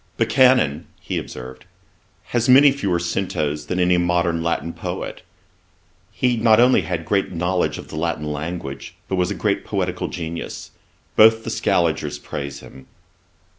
[0.17, 1.65] 'Buchanan (he observed,)
[2.29, 5.21] has fewer centos than any modern Latin poet.
[6.11, 10.07] He not only had great knowledge of the Latin language, but was a great poetical
[10.07, 10.71] genius.
[11.15, 12.87] Both the Scaligers praise him.'